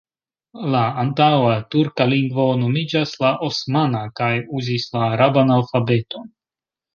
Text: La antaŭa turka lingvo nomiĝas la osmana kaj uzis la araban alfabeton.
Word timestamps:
La 0.75 0.79
antaŭa 1.01 1.51
turka 1.75 2.07
lingvo 2.13 2.45
nomiĝas 2.61 3.13
la 3.25 3.31
osmana 3.49 4.01
kaj 4.21 4.31
uzis 4.63 4.89
la 4.97 5.05
araban 5.11 5.55
alfabeton. 5.59 6.27